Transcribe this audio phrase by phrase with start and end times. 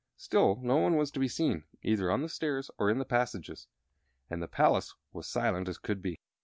[0.17, 3.67] Still no one was to be seen either on the stairs or in the passages,
[4.31, 6.19] and the palace was silent as could be.